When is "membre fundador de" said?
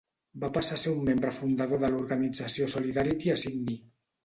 1.09-1.93